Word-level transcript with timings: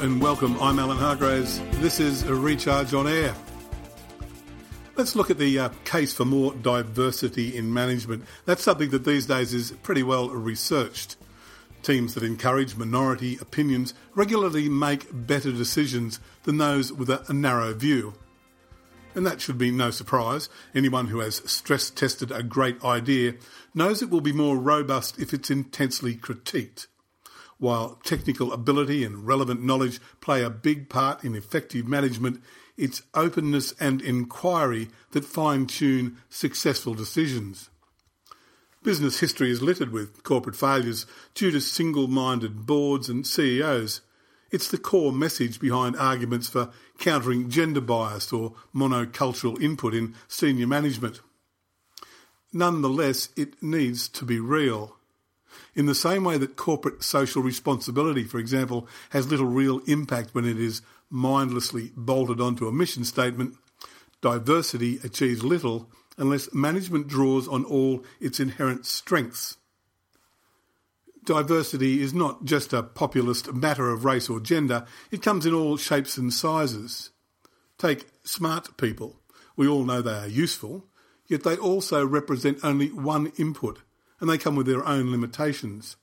And 0.00 0.22
welcome. 0.22 0.56
I'm 0.60 0.78
Alan 0.78 0.96
Hargraves. 0.96 1.60
This 1.80 1.98
is 1.98 2.22
a 2.22 2.32
Recharge 2.32 2.94
on 2.94 3.08
Air. 3.08 3.34
Let's 4.94 5.16
look 5.16 5.28
at 5.28 5.38
the 5.38 5.58
uh, 5.58 5.68
case 5.84 6.14
for 6.14 6.24
more 6.24 6.54
diversity 6.54 7.56
in 7.56 7.74
management. 7.74 8.24
That's 8.44 8.62
something 8.62 8.90
that 8.90 9.04
these 9.04 9.26
days 9.26 9.52
is 9.52 9.72
pretty 9.82 10.04
well 10.04 10.28
researched. 10.28 11.16
Teams 11.82 12.14
that 12.14 12.22
encourage 12.22 12.76
minority 12.76 13.38
opinions 13.40 13.92
regularly 14.14 14.68
make 14.68 15.08
better 15.12 15.50
decisions 15.50 16.20
than 16.44 16.58
those 16.58 16.92
with 16.92 17.10
a, 17.10 17.24
a 17.28 17.32
narrow 17.32 17.74
view. 17.74 18.14
And 19.16 19.26
that 19.26 19.40
should 19.40 19.58
be 19.58 19.72
no 19.72 19.90
surprise. 19.90 20.48
Anyone 20.76 21.08
who 21.08 21.18
has 21.18 21.42
stress 21.50 21.90
tested 21.90 22.30
a 22.30 22.44
great 22.44 22.84
idea 22.84 23.34
knows 23.74 24.00
it 24.00 24.10
will 24.10 24.20
be 24.20 24.32
more 24.32 24.58
robust 24.58 25.18
if 25.18 25.34
it's 25.34 25.50
intensely 25.50 26.14
critiqued. 26.14 26.86
While 27.58 27.98
technical 28.04 28.52
ability 28.52 29.04
and 29.04 29.26
relevant 29.26 29.62
knowledge 29.62 30.00
play 30.20 30.42
a 30.42 30.50
big 30.50 30.88
part 30.88 31.24
in 31.24 31.34
effective 31.34 31.88
management, 31.88 32.40
it's 32.76 33.02
openness 33.14 33.74
and 33.80 34.00
inquiry 34.00 34.88
that 35.10 35.24
fine 35.24 35.66
tune 35.66 36.18
successful 36.28 36.94
decisions. 36.94 37.68
Business 38.84 39.18
history 39.18 39.50
is 39.50 39.60
littered 39.60 39.90
with 39.90 40.22
corporate 40.22 40.54
failures 40.54 41.04
due 41.34 41.50
to 41.50 41.60
single 41.60 42.06
minded 42.06 42.64
boards 42.64 43.08
and 43.08 43.26
CEOs. 43.26 44.02
It's 44.52 44.70
the 44.70 44.78
core 44.78 45.12
message 45.12 45.58
behind 45.58 45.96
arguments 45.96 46.48
for 46.48 46.70
countering 46.98 47.50
gender 47.50 47.80
bias 47.80 48.32
or 48.32 48.54
monocultural 48.72 49.60
input 49.60 49.94
in 49.94 50.14
senior 50.28 50.68
management. 50.68 51.20
Nonetheless, 52.52 53.30
it 53.36 53.60
needs 53.60 54.08
to 54.10 54.24
be 54.24 54.38
real. 54.38 54.97
In 55.74 55.86
the 55.86 55.94
same 55.94 56.24
way 56.24 56.38
that 56.38 56.56
corporate 56.56 57.02
social 57.02 57.42
responsibility, 57.42 58.24
for 58.24 58.38
example, 58.38 58.88
has 59.10 59.30
little 59.30 59.46
real 59.46 59.80
impact 59.86 60.34
when 60.34 60.44
it 60.44 60.58
is 60.58 60.82
mindlessly 61.10 61.92
bolted 61.96 62.40
onto 62.40 62.68
a 62.68 62.72
mission 62.72 63.04
statement, 63.04 63.56
diversity 64.20 64.98
achieves 65.04 65.42
little 65.42 65.90
unless 66.16 66.52
management 66.52 67.06
draws 67.06 67.46
on 67.46 67.64
all 67.64 68.04
its 68.20 68.40
inherent 68.40 68.84
strengths. 68.84 69.56
Diversity 71.24 72.00
is 72.00 72.14
not 72.14 72.44
just 72.44 72.72
a 72.72 72.82
populist 72.82 73.52
matter 73.52 73.90
of 73.90 74.04
race 74.04 74.28
or 74.28 74.40
gender, 74.40 74.86
it 75.10 75.22
comes 75.22 75.46
in 75.46 75.54
all 75.54 75.76
shapes 75.76 76.16
and 76.16 76.32
sizes. 76.32 77.10
Take 77.76 78.06
smart 78.24 78.76
people. 78.76 79.20
We 79.56 79.68
all 79.68 79.84
know 79.84 80.02
they 80.02 80.18
are 80.18 80.26
useful, 80.26 80.86
yet 81.26 81.44
they 81.44 81.56
also 81.56 82.04
represent 82.04 82.58
only 82.62 82.88
one 82.88 83.32
input 83.36 83.80
and 84.20 84.28
they 84.28 84.38
come 84.38 84.56
with 84.56 84.66
their 84.66 84.86
own 84.86 85.10
limitations. 85.10 85.96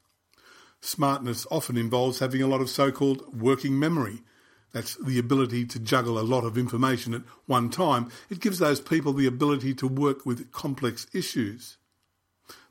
Smartness 0.81 1.47
often 1.49 1.77
involves 1.77 2.19
having 2.19 2.41
a 2.41 2.47
lot 2.47 2.61
of 2.61 2.69
so 2.69 2.91
called 2.91 3.39
working 3.41 3.79
memory. 3.79 4.21
That's 4.71 4.95
the 4.95 5.17
ability 5.17 5.65
to 5.67 5.79
juggle 5.79 6.19
a 6.19 6.21
lot 6.21 6.43
of 6.43 6.57
information 6.57 7.13
at 7.13 7.21
one 7.45 7.69
time. 7.69 8.09
It 8.29 8.39
gives 8.39 8.59
those 8.59 8.81
people 8.81 9.13
the 9.13 9.25
ability 9.25 9.73
to 9.75 9.87
work 9.87 10.25
with 10.25 10.51
complex 10.51 11.07
issues. 11.13 11.77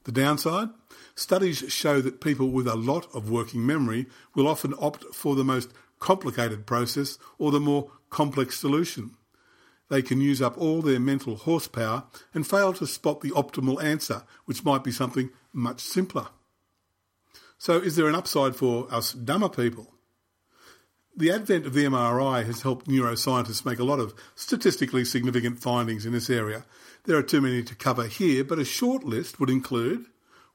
The 0.04 0.12
downside? 0.12 0.68
Studies 1.14 1.64
show 1.68 2.00
that 2.02 2.20
people 2.20 2.50
with 2.50 2.68
a 2.68 2.74
lot 2.74 3.08
of 3.14 3.30
working 3.30 3.64
memory 3.64 4.06
will 4.34 4.46
often 4.46 4.74
opt 4.78 5.04
for 5.14 5.34
the 5.34 5.44
most 5.44 5.70
complicated 5.98 6.66
process 6.66 7.18
or 7.38 7.50
the 7.50 7.60
more 7.60 7.90
complex 8.10 8.58
solution. 8.58 9.16
They 9.90 10.02
can 10.02 10.20
use 10.20 10.40
up 10.40 10.56
all 10.56 10.82
their 10.82 11.00
mental 11.00 11.36
horsepower 11.36 12.04
and 12.32 12.46
fail 12.46 12.72
to 12.74 12.86
spot 12.86 13.20
the 13.20 13.30
optimal 13.30 13.82
answer, 13.82 14.22
which 14.46 14.64
might 14.64 14.82
be 14.82 14.92
something 14.92 15.30
much 15.52 15.80
simpler. 15.80 16.28
So, 17.58 17.78
is 17.78 17.96
there 17.96 18.08
an 18.08 18.14
upside 18.14 18.56
for 18.56 18.92
us 18.92 19.12
dumber 19.12 19.48
people? 19.48 19.94
The 21.16 21.30
advent 21.30 21.64
of 21.64 21.74
the 21.74 21.84
MRI 21.84 22.44
has 22.44 22.62
helped 22.62 22.88
neuroscientists 22.88 23.64
make 23.64 23.78
a 23.78 23.84
lot 23.84 24.00
of 24.00 24.14
statistically 24.34 25.04
significant 25.04 25.60
findings 25.60 26.04
in 26.04 26.12
this 26.12 26.28
area. 26.28 26.64
There 27.04 27.16
are 27.16 27.22
too 27.22 27.40
many 27.40 27.62
to 27.62 27.74
cover 27.76 28.06
here, 28.06 28.42
but 28.42 28.58
a 28.58 28.64
short 28.64 29.04
list 29.04 29.38
would 29.38 29.50
include 29.50 30.06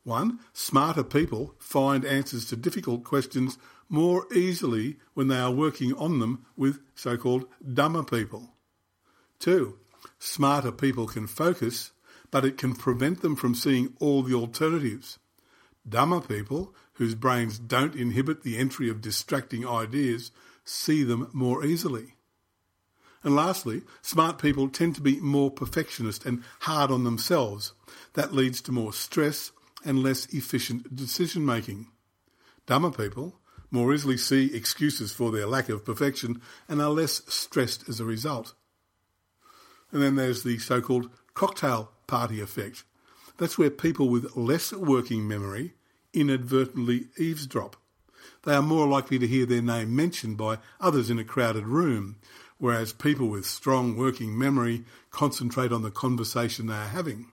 1. 0.04 0.40
Smarter 0.52 1.04
people 1.04 1.56
find 1.60 2.04
answers 2.04 2.46
to 2.46 2.58
difficult 2.58 3.06
questions 3.06 3.58
more 3.88 4.26
easily 4.34 4.98
when 5.14 5.30
they 5.30 5.38
are 5.38 5.52
working 5.52 5.94
on 5.94 6.20
them 6.20 6.46
with 6.58 6.80
so 6.94 7.16
called 7.16 7.46
dumber 7.74 8.04
people. 8.04 8.54
Two, 9.40 9.78
smarter 10.20 10.72
people 10.72 11.08
can 11.08 11.26
focus, 11.26 11.92
but 12.30 12.44
it 12.44 12.58
can 12.58 12.76
prevent 12.76 13.22
them 13.22 13.36
from 13.36 13.56
seeing 13.56 13.94
all 14.00 14.22
the 14.22 14.34
alternatives. 14.34 15.18
Dumber 15.88 16.20
people, 16.20 16.76
whose 16.94 17.16
brains 17.16 17.58
don't 17.58 17.96
inhibit 17.96 18.44
the 18.44 18.58
entry 18.58 18.90
of 18.90 19.02
distracting 19.02 19.66
ideas, 19.66 20.32
see 20.66 21.04
them 21.04 21.30
more 21.32 21.66
easily. 21.66 22.16
And 23.24 23.36
lastly, 23.36 23.82
smart 24.02 24.40
people 24.40 24.70
tend 24.70 24.96
to 24.96 25.02
be 25.02 25.20
more 25.20 25.52
perfectionist 25.52 26.26
and 26.26 26.44
hard 26.62 26.92
on 26.92 27.04
themselves. 27.04 27.74
That 28.14 28.34
leads 28.34 28.62
to 28.62 28.72
more 28.72 28.94
stress 28.94 29.52
and 29.84 30.04
less 30.04 30.26
efficient 30.34 30.96
decision 30.96 31.46
making. 31.46 31.88
Dumber 32.66 32.92
people 32.92 33.40
more 33.72 33.94
easily 33.94 34.18
see 34.18 34.54
excuses 34.54 35.12
for 35.12 35.32
their 35.32 35.46
lack 35.46 35.70
of 35.70 35.86
perfection 35.86 36.42
and 36.68 36.82
are 36.82 36.90
less 36.90 37.22
stressed 37.28 37.88
as 37.88 38.00
a 38.00 38.06
result. 38.06 38.54
And 39.92 40.02
then 40.02 40.16
there's 40.16 40.44
the 40.44 40.58
so 40.60 40.82
called 40.82 41.10
cocktail 41.34 41.92
party 42.08 42.42
effect. 42.42 42.84
That's 43.38 43.58
where 43.58 43.70
people 43.70 44.10
with 44.10 44.36
less 44.36 44.74
working 44.74 45.28
memory 45.28 45.74
inadvertently 46.14 47.08
eavesdrop. 47.18 47.76
They 48.44 48.54
are 48.54 48.62
more 48.62 48.88
likely 48.88 49.20
to 49.20 49.28
hear 49.28 49.46
their 49.46 49.62
name 49.62 49.96
mentioned 49.96 50.38
by 50.38 50.60
others 50.80 51.10
in 51.10 51.20
a 51.20 51.24
crowded 51.24 51.68
room, 51.68 52.18
whereas 52.58 52.94
people 52.94 53.28
with 53.28 53.46
strong 53.46 53.96
working 53.98 54.38
memory 54.38 54.86
concentrate 55.12 55.72
on 55.72 55.82
the 55.82 55.92
conversation 55.92 56.68
they 56.68 56.74
are 56.74 56.88
having. 56.88 57.32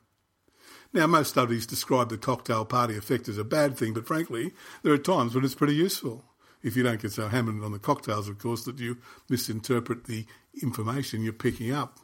Now, 0.93 1.07
most 1.07 1.31
studies 1.31 1.67
describe 1.67 2.09
the 2.09 2.19
cocktail 2.19 2.65
party 2.65 2.97
effect 2.97 3.29
as 3.29 3.39
a 3.39 3.45
bad 3.45 3.77
thing, 3.77 3.93
but 3.93 4.07
frankly, 4.07 4.53
there 4.83 4.93
are 4.93 4.99
times 4.99 5.35
when 5.35 5.45
it's 5.45 5.55
pretty 5.55 5.75
useful. 5.75 6.25
If 6.63 6.77
you 6.77 6.83
don't 6.83 7.03
get 7.03 7.13
so 7.13 7.29
hammered 7.29 7.63
on 7.63 7.73
the 7.73 7.79
cocktails, 7.79 8.29
of 8.29 8.39
course, 8.39 8.65
that 8.65 8.79
you 8.79 8.99
misinterpret 9.29 10.05
the 10.05 10.27
information 10.63 11.23
you're 11.23 11.33
picking 11.33 11.71
up. 11.71 11.99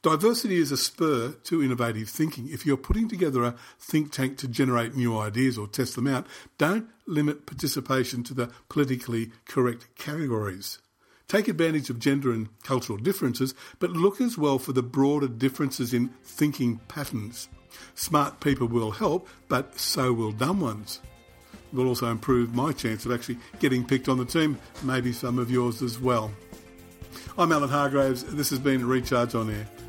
Diversity 0.00 0.58
is 0.58 0.70
a 0.70 0.76
spur 0.76 1.34
to 1.42 1.60
innovative 1.60 2.08
thinking. 2.08 2.48
If 2.48 2.64
you're 2.64 2.76
putting 2.76 3.08
together 3.08 3.42
a 3.42 3.56
think 3.80 4.12
tank 4.12 4.38
to 4.38 4.46
generate 4.46 4.94
new 4.94 5.18
ideas 5.18 5.58
or 5.58 5.66
test 5.66 5.96
them 5.96 6.06
out, 6.06 6.24
don't 6.56 6.88
limit 7.06 7.46
participation 7.46 8.22
to 8.24 8.34
the 8.34 8.48
politically 8.68 9.32
correct 9.46 9.88
categories. 9.96 10.78
Take 11.26 11.48
advantage 11.48 11.90
of 11.90 11.98
gender 11.98 12.30
and 12.30 12.48
cultural 12.62 12.96
differences, 12.96 13.56
but 13.80 13.90
look 13.90 14.20
as 14.20 14.38
well 14.38 14.60
for 14.60 14.72
the 14.72 14.84
broader 14.84 15.26
differences 15.26 15.92
in 15.92 16.10
thinking 16.22 16.78
patterns. 16.86 17.48
Smart 17.96 18.38
people 18.38 18.68
will 18.68 18.92
help, 18.92 19.28
but 19.48 19.80
so 19.80 20.12
will 20.12 20.30
dumb 20.30 20.60
ones. 20.60 21.00
It 21.52 21.76
will 21.76 21.88
also 21.88 22.08
improve 22.08 22.54
my 22.54 22.70
chance 22.70 23.04
of 23.04 23.10
actually 23.10 23.38
getting 23.58 23.84
picked 23.84 24.08
on 24.08 24.18
the 24.18 24.24
team, 24.24 24.58
maybe 24.84 25.12
some 25.12 25.40
of 25.40 25.50
yours 25.50 25.82
as 25.82 25.98
well. 25.98 26.30
I'm 27.36 27.50
Alan 27.50 27.68
Hargraves. 27.68 28.22
This 28.22 28.50
has 28.50 28.60
been 28.60 28.86
Recharge 28.86 29.34
on 29.34 29.50
Air. 29.50 29.66